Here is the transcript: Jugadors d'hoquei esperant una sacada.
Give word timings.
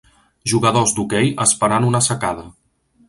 Jugadors 0.53 0.95
d'hoquei 0.95 1.29
esperant 1.45 1.89
una 1.91 2.05
sacada. 2.11 2.51